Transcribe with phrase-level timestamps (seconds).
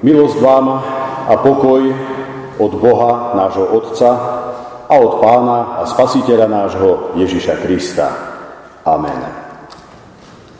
[0.00, 0.80] Milosť vám
[1.28, 1.92] a pokoj
[2.56, 4.10] od Boha, nášho Otca
[4.88, 8.08] a od Pána a Spasiteľa nášho Ježiša Krista.
[8.88, 9.20] Amen.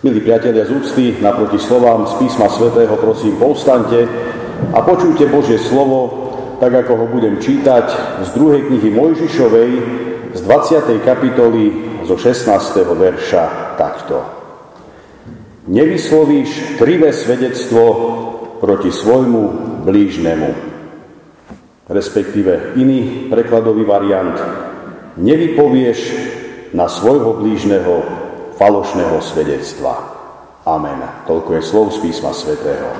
[0.04, 4.04] Milí priatelia z úcty, naproti slovám z písma svätého prosím povstante
[4.76, 6.28] a počujte Božie slovo,
[6.60, 7.86] tak ako ho budem čítať
[8.20, 9.70] z druhej knihy Mojžišovej
[10.36, 11.00] z 20.
[11.00, 11.64] kapitoly
[12.04, 12.44] zo 16.
[12.76, 14.20] verša takto.
[15.64, 17.84] Nevyslovíš krivé svedectvo
[18.60, 19.42] proti svojmu
[19.88, 20.50] blížnemu.
[21.90, 24.36] Respektíve iný prekladový variant.
[25.18, 25.98] Nevypovieš
[26.76, 28.04] na svojho blížneho
[28.60, 29.96] falošného svedectva.
[30.68, 31.00] Amen.
[31.26, 32.92] Toľko je slov z písma svätého.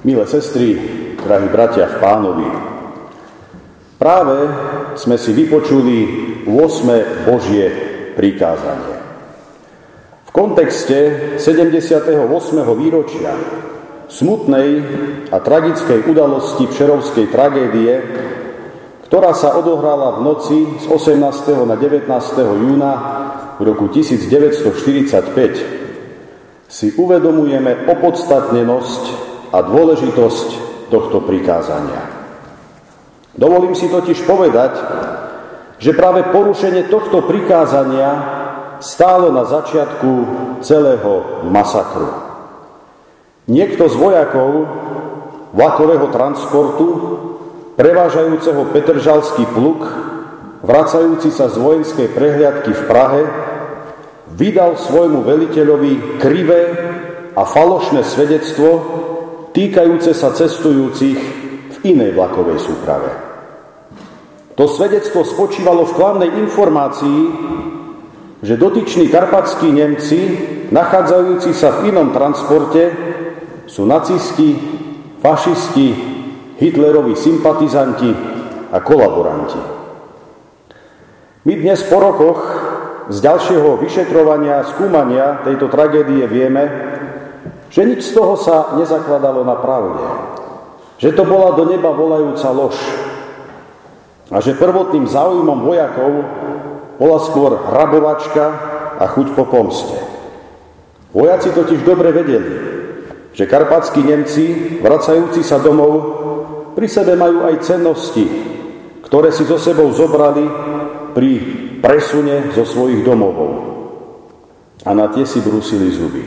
[0.00, 0.80] Milé sestry,
[1.20, 2.48] drahí bratia v pánovi,
[4.00, 4.48] práve
[4.96, 5.96] sme si vypočuli
[6.48, 7.28] 8.
[7.28, 7.68] Božie
[8.16, 8.99] prikázanie.
[10.30, 12.06] V kontexte 78.
[12.78, 13.34] výročia
[14.06, 14.68] smutnej
[15.26, 17.98] a tragickej udalosti Pšerovskej tragédie,
[19.10, 21.18] ktorá sa odohrala v noci z 18.
[21.66, 22.06] na 19.
[22.46, 22.92] júna
[23.58, 29.02] v roku 1945, si uvedomujeme opodstatnenosť
[29.50, 30.48] a dôležitosť
[30.94, 32.06] tohto prikázania.
[33.34, 34.78] Dovolím si totiž povedať,
[35.82, 38.38] že práve porušenie tohto prikázania
[38.80, 40.10] stálo na začiatku
[40.64, 42.08] celého masakru.
[43.48, 44.50] Niekto z vojakov
[45.52, 46.86] vlakového transportu,
[47.76, 49.80] prevážajúceho Petržalský pluk,
[50.64, 53.22] vracajúci sa z vojenskej prehliadky v Prahe,
[54.36, 56.62] vydal svojmu veliteľovi krivé
[57.34, 58.68] a falošné svedectvo
[59.50, 61.18] týkajúce sa cestujúcich
[61.70, 63.10] v inej vlakovej súprave.
[64.54, 67.20] To svedectvo spočívalo v klamnej informácii,
[68.42, 70.20] že dotyční karpatskí Nemci,
[70.72, 72.92] nachádzajúci sa v inom transporte,
[73.68, 74.56] sú nacisti,
[75.20, 75.88] fašisti,
[76.60, 78.12] Hitlerovi sympatizanti
[78.68, 79.60] a kolaboranti.
[81.48, 82.40] My dnes po rokoch
[83.08, 86.68] z ďalšieho vyšetrovania skúmania tejto tragédie vieme,
[87.72, 90.04] že nič z toho sa nezakladalo na pravde.
[91.00, 92.76] Že to bola do neba volajúca lož.
[94.28, 96.12] A že prvotným záujmom vojakov
[97.00, 98.44] bola skôr rabovačka
[99.00, 99.96] a chuť po pomste.
[101.16, 102.52] Vojaci totiž dobre vedeli,
[103.32, 106.20] že karpatskí Nemci, vracajúci sa domov,
[106.76, 108.28] pri sebe majú aj cennosti,
[109.08, 110.44] ktoré si so sebou zobrali
[111.16, 111.30] pri
[111.80, 113.72] presune zo svojich domovov.
[114.84, 116.22] A na tie si brúsili zuby.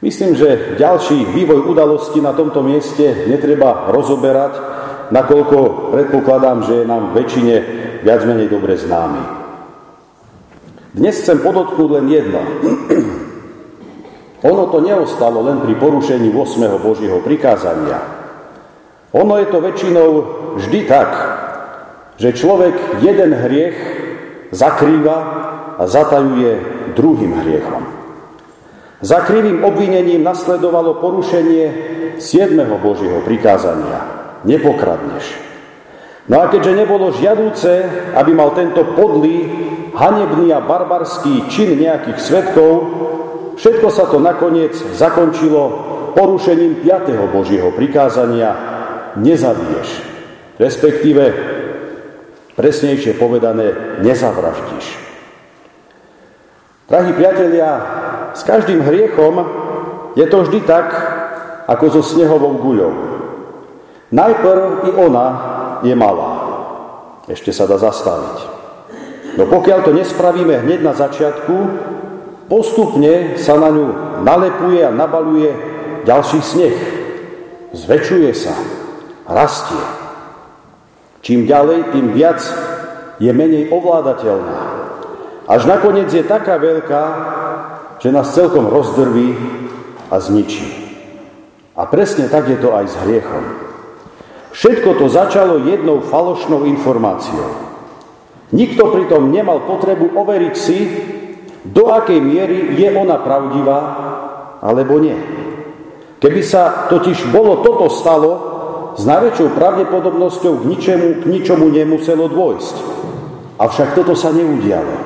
[0.00, 4.54] Myslím, že ďalší vývoj udalosti na tomto mieste netreba rozoberať,
[5.10, 7.54] nakoľko predpokladám, že je nám väčšine
[8.06, 9.45] viac menej dobre známy.
[10.96, 12.40] Dnes chcem podotknúť len jedno.
[14.48, 16.80] ono to neostalo len pri porušení 8.
[16.80, 18.00] Božieho prikázania.
[19.12, 20.08] Ono je to väčšinou
[20.56, 21.10] vždy tak,
[22.16, 23.76] že človek jeden hriech
[24.56, 25.18] zakrýva
[25.76, 26.52] a zatajuje
[26.96, 27.84] druhým hriechom.
[29.04, 31.64] Za krivým obvinením nasledovalo porušenie
[32.16, 32.56] 7.
[32.80, 34.00] Božieho prikázania.
[34.48, 35.44] Nepokradneš.
[36.32, 37.84] No a keďže nebolo žiadúce,
[38.16, 39.44] aby mal tento podlý,
[39.96, 42.72] hanebný a barbarský čin nejakých svetkov,
[43.56, 45.62] všetko sa to nakoniec zakončilo
[46.12, 47.32] porušením 5.
[47.32, 48.52] Božieho prikázania
[49.16, 49.88] nezabiješ,
[50.60, 51.24] respektíve
[52.56, 54.86] presnejšie povedané nezavraždíš.
[56.86, 57.70] Drahí priatelia,
[58.36, 59.42] s každým hriechom
[60.14, 60.88] je to vždy tak,
[61.66, 62.92] ako so snehovou guľou.
[64.14, 65.26] Najprv i ona
[65.82, 66.30] je malá.
[67.26, 68.55] Ešte sa dá zastaviť.
[69.34, 71.54] No pokiaľ to nespravíme hneď na začiatku,
[72.46, 73.86] postupne sa na ňu
[74.22, 75.50] nalepuje a nabaluje
[76.06, 76.76] ďalší sneh.
[77.74, 78.54] Zväčšuje sa,
[79.26, 79.82] rastie.
[81.26, 82.38] Čím ďalej, tým viac
[83.18, 84.58] je menej ovládateľná.
[85.50, 87.04] Až nakoniec je taká veľká,
[87.98, 89.34] že nás celkom rozdrví
[90.06, 90.86] a zničí.
[91.76, 93.44] A presne tak je to aj s hriechom.
[94.54, 97.65] Všetko to začalo jednou falošnou informáciou.
[98.54, 100.78] Nikto pritom nemal potrebu overiť si,
[101.66, 103.78] do akej miery je ona pravdivá,
[104.62, 105.18] alebo nie.
[106.22, 108.32] Keby sa totiž bolo toto stalo,
[108.96, 112.76] s najväčšou pravdepodobnosťou k ničemu, k ničomu nemuselo dôjsť.
[113.60, 114.96] Avšak toto sa neudialo.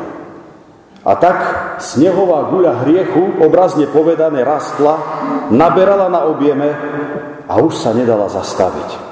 [1.01, 1.39] A tak
[1.83, 5.01] snehová guľa hriechu, obrazne povedané, rastla,
[5.51, 6.71] naberala na objeme
[7.49, 9.10] a už sa nedala zastaviť.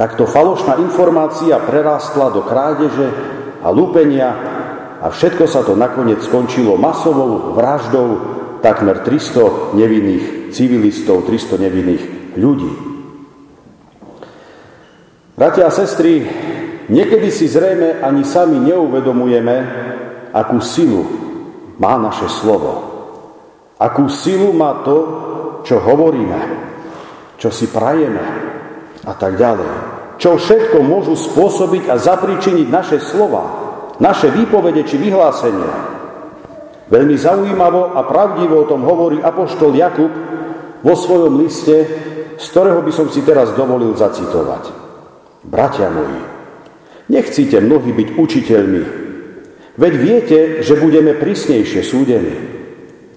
[0.00, 3.12] Takto falošná informácia prerástla do krádeže
[3.60, 4.32] a lúpenia
[4.96, 8.08] a všetko sa to nakoniec skončilo masovou vraždou
[8.64, 12.72] takmer 300 nevinných civilistov, 300 nevinných ľudí.
[15.36, 16.24] Bratia a sestry,
[16.88, 19.56] niekedy si zrejme ani sami neuvedomujeme,
[20.32, 21.04] akú silu
[21.76, 22.88] má naše slovo.
[23.76, 24.96] Akú silu má to,
[25.68, 26.40] čo hovoríme,
[27.36, 28.48] čo si prajeme
[29.04, 29.70] a tak ďalej.
[30.20, 33.70] Čo všetko môžu spôsobiť a zapričiniť naše slova
[34.00, 36.00] naše výpovede či vyhlásenia.
[36.90, 40.10] Veľmi zaujímavo a pravdivo o tom hovorí apoštol Jakub
[40.82, 41.86] vo svojom liste,
[42.40, 44.72] z ktorého by som si teraz dovolil zacitovať.
[45.46, 46.20] Bratia moji,
[47.12, 48.82] nechcíte mnohí byť učiteľmi,
[49.78, 52.36] veď viete, že budeme prísnejšie súdení.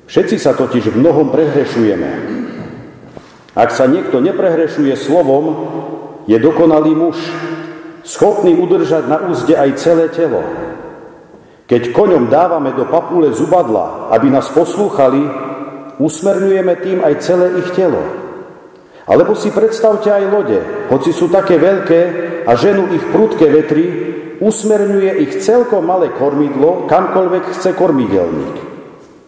[0.05, 2.32] Všetci sa totiž v mnohom prehrešujeme.
[3.53, 5.45] Ak sa niekto neprehrešuje slovom,
[6.25, 7.21] je dokonalý muž,
[8.01, 10.41] schopný udržať na úzde aj celé telo.
[11.69, 15.21] Keď koňom dávame do papule zubadla, aby nás poslúchali,
[16.01, 18.01] usmerňujeme tým aj celé ich telo.
[19.05, 20.59] Alebo si predstavte aj lode,
[20.89, 22.01] hoci sú také veľké
[22.49, 23.85] a ženú ich prudké vetry,
[24.41, 28.57] usmerňuje ich celkom malé kormidlo, kamkoľvek chce kormidelník.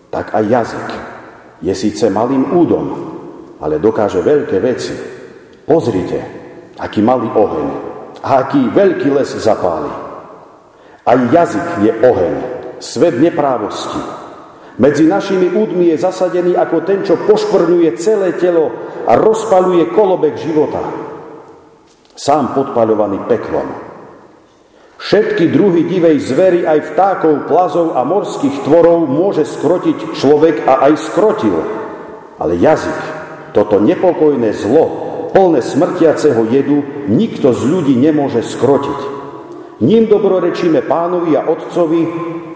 [0.10, 0.90] Tak aj jazyk
[1.62, 3.15] je síce malým údom,
[3.60, 4.96] ale dokáže veľké veci.
[5.66, 6.20] Pozrite,
[6.78, 7.68] aký malý oheň
[8.22, 9.92] a aký veľký les zapáli.
[11.06, 12.36] Aj jazyk je oheň,
[12.82, 14.02] svet neprávosti.
[14.76, 18.74] Medzi našimi údmi je zasadený ako ten, čo poškvrňuje celé telo
[19.08, 20.84] a rozpaluje kolobek života.
[22.16, 23.68] Sám podpaľovaný peklom.
[25.00, 30.94] Všetky druhy divej zvery, aj vtákov, plazov a morských tvorov môže skrotiť človek a aj
[30.98, 31.56] skrotil.
[32.40, 33.15] Ale jazyk,
[33.56, 34.86] toto nepokojné zlo,
[35.32, 39.16] plné smrtiaceho jedu, nikto z ľudí nemôže skrotiť.
[39.80, 42.04] Ním dobrorečíme pánovi a otcovi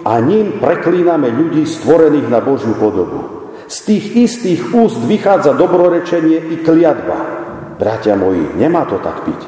[0.04, 3.52] a ním preklíname ľudí stvorených na Božiu podobu.
[3.72, 7.18] Z tých istých úst vychádza dobrorečenie i kliatba.
[7.80, 9.40] Bratia moji, nemá to tak piť.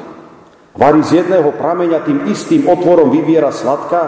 [0.72, 4.02] Vary z jedného prameňa tým istým otvorom vyviera sladká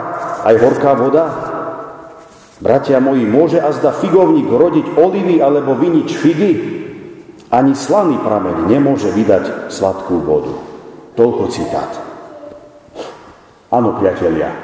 [0.49, 1.25] aj horká voda?
[2.61, 6.83] Bratia moji, môže azda figovník rodiť olivy alebo vinič figy?
[7.52, 10.55] Ani slaný prameň nemôže vydať sladkú vodu.
[11.14, 11.93] Toľko citát.
[13.75, 14.55] Áno, priatelia.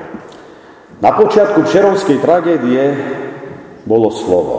[1.00, 2.94] Na počiatku Přerovskej tragédie
[3.88, 4.56] bolo slovo.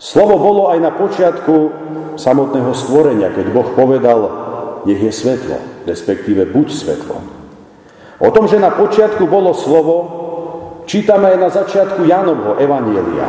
[0.00, 1.54] Slovo bolo aj na počiatku
[2.16, 4.20] samotného stvorenia, keď Boh povedal,
[4.88, 7.20] nech je svetlo, respektíve buď svetlo.
[8.20, 9.96] O tom, že na počiatku bolo slovo,
[10.88, 13.28] čítame aj na začiatku Janovho Evanielia.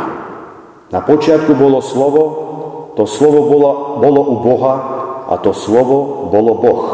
[0.92, 2.51] Na počiatku bolo slovo,
[2.96, 3.70] to slovo bolo,
[4.04, 4.76] bolo u Boha
[5.32, 6.86] a to slovo bolo Boh.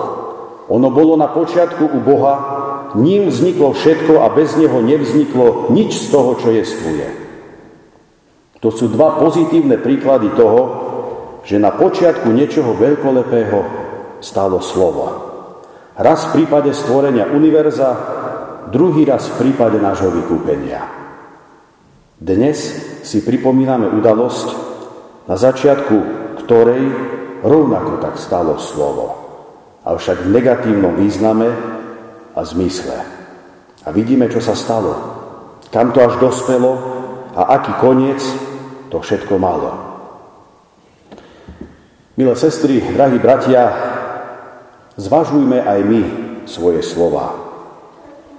[0.68, 2.36] Ono bolo na počiatku u Boha
[2.96, 7.08] ním vzniklo všetko a bez neho nevzniklo nič z toho, čo jestvuje.
[8.60, 10.62] To sú dva pozitívne príklady toho,
[11.46, 13.60] že na počiatku niečoho veľkolepého
[14.20, 15.06] stálo slovo.
[15.98, 17.90] Raz v prípade stvorenia univerza,
[18.70, 20.84] druhý raz v prípade nášho vykúpenia.
[22.18, 22.58] Dnes
[23.06, 24.48] si pripomíname udalosť,
[25.28, 26.84] na začiatku ktorej
[27.44, 29.20] rovnako tak stalo slovo.
[29.84, 31.52] Avšak v negatívnom význame
[32.32, 32.96] a zmysle.
[33.84, 34.96] A vidíme, čo sa stalo.
[35.68, 36.72] Kam to až dospelo
[37.36, 38.24] a aký koniec
[38.88, 39.76] to všetko malo.
[42.16, 43.70] Milé sestry, drahí bratia,
[44.96, 46.02] zvažujme aj my
[46.48, 47.36] svoje slova.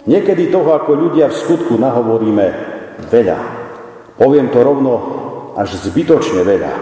[0.09, 2.47] Niekedy toho, ako ľudia v skutku nahovoríme
[3.13, 3.39] veľa.
[4.17, 4.93] Poviem to rovno
[5.59, 6.73] až zbytočne veľa.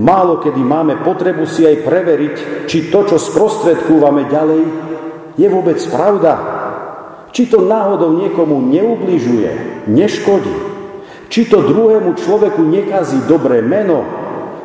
[0.00, 4.62] Málo kedy máme potrebu si aj preveriť, či to, čo sprostredkúvame ďalej,
[5.36, 6.32] je vôbec pravda?
[7.28, 10.56] Či to náhodou niekomu neubližuje, neškodí?
[11.28, 14.06] Či to druhému človeku nekazí dobré meno?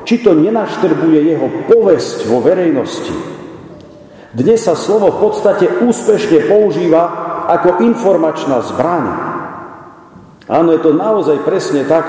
[0.08, 3.16] Či to nenaštrbuje jeho povesť vo verejnosti?
[4.34, 7.04] Dnes sa slovo v podstate úspešne používa
[7.52, 9.06] ako informačná zbraň.
[10.52, 12.04] Áno, je to naozaj presne tak,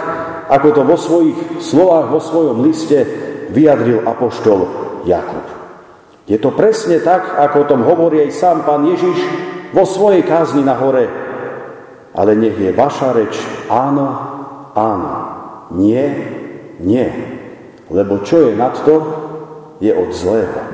[0.50, 3.06] ako to vo svojich slovách, vo svojom liste
[3.54, 4.66] vyjadril apoštol
[5.06, 5.46] Jakub.
[6.26, 9.18] Je to presne tak, ako o tom hovorí aj sám pán Ježiš
[9.70, 11.06] vo svojej kázni na hore.
[12.14, 13.34] Ale nech je vaša reč
[13.70, 14.06] áno,
[14.74, 15.12] áno,
[15.76, 16.02] nie,
[16.80, 17.06] nie.
[17.92, 18.96] Lebo čo je nad to,
[19.78, 20.73] je od zlého.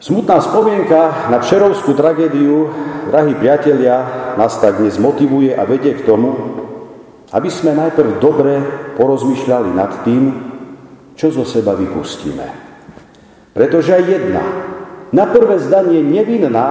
[0.00, 2.72] Smutná spomienka na Přerovskú tragédiu,
[3.12, 6.32] drahí priatelia, nás tak dnes motivuje a vedie k tomu,
[7.36, 8.64] aby sme najprv dobre
[8.96, 10.32] porozmýšľali nad tým,
[11.12, 12.48] čo zo seba vypustíme.
[13.52, 14.44] Pretože aj jedna,
[15.12, 16.68] na prvé zdanie nevinná,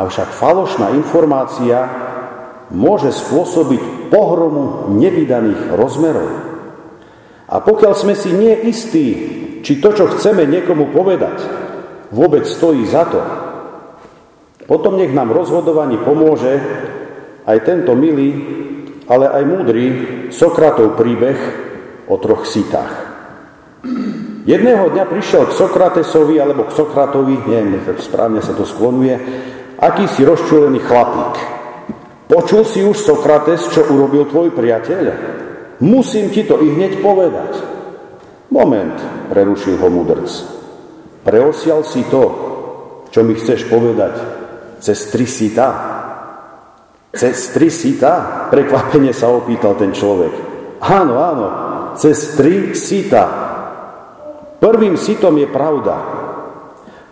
[0.00, 1.84] avšak falošná informácia
[2.72, 6.32] môže spôsobiť pohromu nevydaných rozmerov.
[7.44, 9.06] A pokiaľ sme si nie istí,
[9.60, 11.67] či to, čo chceme niekomu povedať,
[12.12, 13.20] vôbec stojí za to,
[14.68, 16.60] potom nech nám rozhodovaní pomôže
[17.48, 18.36] aj tento milý,
[19.08, 19.84] ale aj múdry
[20.28, 21.40] Sokratov príbeh
[22.04, 23.08] o troch sitách.
[24.44, 29.16] Jedného dňa prišiel k Sokratesovi, alebo k Sokratovi, neviem, správne sa to sklonuje,
[29.80, 31.34] akýsi rozčulený chlapík.
[32.28, 35.04] Počul si už, Sokrates, čo urobil tvoj priateľ?
[35.80, 37.56] Musím ti to i hneď povedať.
[38.52, 39.00] Moment,
[39.32, 40.57] prerušil ho mudrc.
[41.22, 42.24] Preosial si to,
[43.10, 44.14] čo mi chceš povedať,
[44.78, 45.68] cez tri sita?
[47.10, 48.46] Cez tri sita?
[48.52, 50.32] Prekvapene sa opýtal ten človek.
[50.78, 51.46] Áno, áno,
[51.98, 53.24] cez tri sita.
[54.58, 55.96] Prvým sitom je pravda.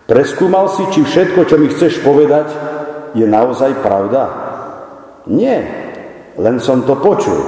[0.07, 2.47] Preskúmal si, či všetko, čo mi chceš povedať,
[3.11, 4.23] je naozaj pravda?
[5.27, 5.59] Nie,
[6.39, 7.43] len som to počul.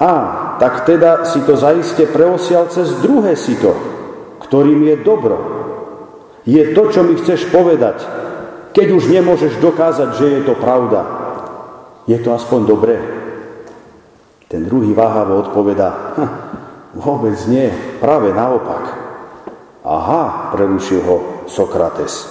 [0.00, 0.14] A,
[0.56, 3.76] tak teda si to zaiste preosial cez druhé sito,
[4.46, 5.38] ktorým je dobro.
[6.42, 8.02] Je to, čo mi chceš povedať,
[8.74, 11.00] keď už nemôžeš dokázať, že je to pravda.
[12.10, 12.96] Je to aspoň dobré?
[14.50, 16.30] Ten druhý váhavo odpoveda, hm,
[16.98, 17.70] vôbec nie,
[18.02, 18.84] práve naopak.
[19.86, 22.28] Aha, prerušil ho Sokrates.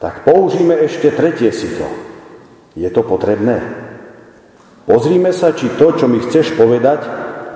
[0.00, 1.86] Tak použijeme ešte tretie sito.
[2.72, 3.60] Je to potrebné?
[4.88, 7.04] Pozrime sa, či to, čo mi chceš povedať,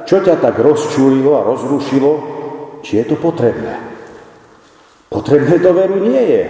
[0.05, 2.13] čo ťa tak rozčúlilo a rozrušilo,
[2.85, 3.81] či je to potrebné.
[5.09, 6.45] Potrebné to veru nie je.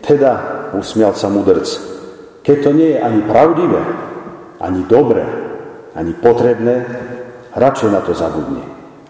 [0.00, 0.32] Teda,
[0.72, 1.68] usmial sa mudrc,
[2.40, 3.82] keď to nie je ani pravdivé,
[4.60, 5.24] ani dobré,
[5.92, 6.88] ani potrebné,
[7.52, 8.64] radšej na to zabudni.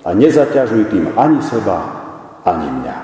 [0.05, 1.79] A nezaťažuj tým ani seba,
[2.45, 2.97] ani mňa.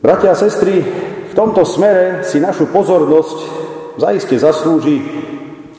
[0.00, 0.82] Bratia a sestry,
[1.30, 3.38] v tomto smere si našu pozornosť
[4.00, 5.04] zaiste zaslúži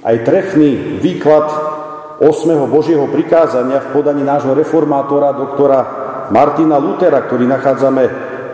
[0.05, 1.71] aj trefný výklad
[2.22, 2.70] 8.
[2.70, 5.80] Božieho prikázania v podaní nášho reformátora, doktora
[6.30, 8.04] Martina Lutera, ktorý nachádzame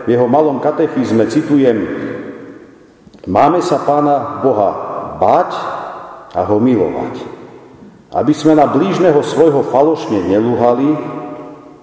[0.04, 2.08] v jeho malom katechizme, citujem,
[3.28, 4.70] Máme sa Pána Boha
[5.20, 5.52] báť
[6.32, 7.20] a ho milovať,
[8.16, 10.96] aby sme na blížneho svojho falošne nelúhali,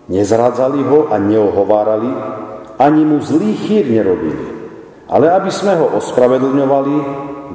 [0.09, 2.09] nezradzali ho a neohovárali,
[2.81, 4.55] ani mu zlý chýr nerobili
[5.05, 6.95] ale aby sme ho ospravedlňovali,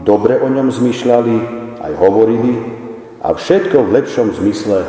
[0.07, 1.37] dobre o ňom zmyšľali,
[1.83, 2.80] aj hovorili
[3.21, 4.85] a všetko v lepšom zmysle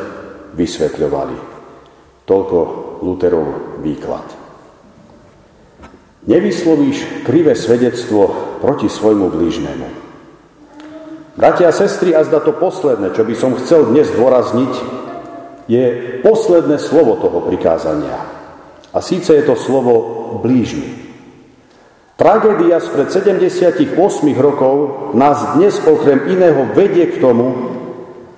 [0.56, 1.38] vysvetľovali.
[2.24, 2.58] Toľko
[3.04, 3.48] Luterov
[3.84, 4.24] výklad.
[6.22, 8.30] Nevyslovíš krivé svedectvo
[8.62, 9.88] proti svojmu blížnemu.
[11.34, 14.74] Bratia a sestry, a zda to posledné, čo by som chcel dnes dôrazniť,
[15.66, 15.86] je
[16.22, 18.22] posledné slovo toho prikázania.
[18.92, 19.96] A síce je to slovo
[20.44, 21.02] blížny.
[22.20, 23.98] Tragédia spred 78
[24.38, 24.76] rokov
[25.18, 27.71] nás dnes okrem iného vedie k tomu,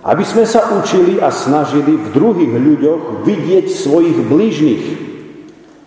[0.04, 4.84] aby sme sa učili a snažili v druhých ľuďoch vidieť svojich blížnych,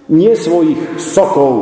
[0.08, 1.52] nie svojich sokov,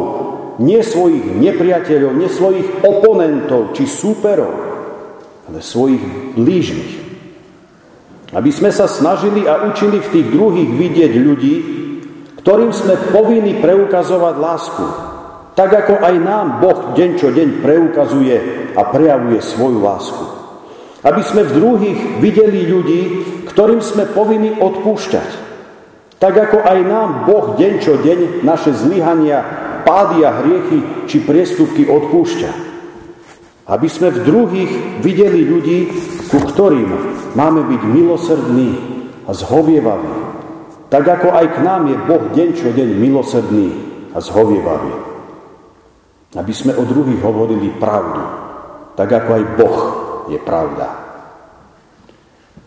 [0.62, 4.54] nie svojich nepriateľov, nie svojich oponentov či súperov,
[5.50, 6.92] ale svojich blížnych.
[8.30, 11.56] Aby sme sa snažili a učili v tých druhých vidieť ľudí,
[12.38, 14.87] ktorým sme povinni preukazovať lásku,
[15.58, 18.37] tak ako aj nám Boh deň čo deň preukazuje
[18.78, 20.43] a prejavuje svoju lásku.
[21.04, 23.02] Aby sme v druhých videli ľudí,
[23.52, 25.30] ktorým sme povinni odpúšťať.
[26.16, 29.44] Tak ako aj nám Boh deň čo deň naše zlyhania,
[29.84, 32.50] pády a hriechy či priestupky odpúšťa.
[33.68, 34.73] Aby sme v druhých
[35.04, 35.78] videli ľudí,
[36.32, 36.88] ku ktorým
[37.37, 38.70] máme byť milosrdní
[39.28, 40.14] a zhovievaví.
[40.88, 43.68] Tak ako aj k nám je Boh deň čo deň milosrdný
[44.14, 44.94] a zhovievavý.
[46.38, 48.23] Aby sme o druhých hovorili pravdu,
[48.96, 49.78] tak ako aj Boh
[50.28, 51.04] je pravda.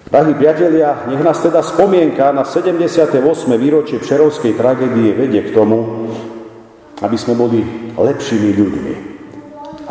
[0.08, 3.20] Drahí priatelia, nech nás teda spomienka na 78.
[3.60, 6.08] výročie Přerovskej tragédie vedie k tomu,
[7.04, 7.60] aby sme boli
[7.92, 8.94] lepšími ľuďmi.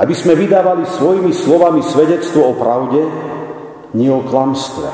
[0.00, 3.04] Aby sme vydávali svojimi slovami svedectvo o pravde,
[3.92, 4.88] nie o klamstve.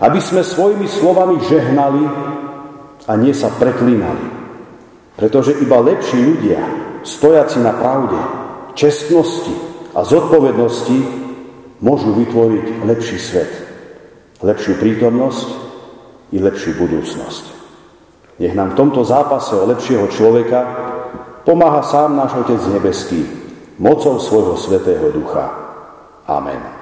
[0.00, 2.04] Aby sme svojimi slovami žehnali
[3.04, 4.24] a nie sa preklínali.
[5.20, 6.64] Pretože iba lepší ľudia
[7.04, 8.16] stojaci na pravde,
[8.72, 9.52] čestnosti
[9.92, 11.19] a zodpovednosti
[11.80, 13.52] môžu vytvoriť lepší svet,
[14.40, 15.48] lepšiu prítomnosť
[16.32, 17.44] i lepšiu budúcnosť.
[18.40, 20.60] Nech nám v tomto zápase o lepšieho človeka
[21.44, 23.20] pomáha sám náš Otec Nebeský,
[23.76, 25.44] mocou svojho Svetého Ducha.
[26.24, 26.79] Amen.